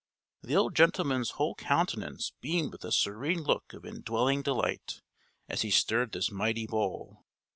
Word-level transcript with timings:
[K] 0.41 0.47
The 0.47 0.55
old 0.55 0.75
gentleman's 0.75 1.29
whole 1.37 1.53
countenance 1.53 2.31
beamed 2.41 2.71
with 2.71 2.83
a 2.83 2.91
serene 2.91 3.43
look 3.43 3.71
of 3.73 3.85
indwelling 3.85 4.41
delight, 4.41 5.03
as 5.47 5.61
he 5.61 5.69
stirred 5.69 6.13
this 6.13 6.31
mighty 6.31 6.65
bowl. 6.65 7.23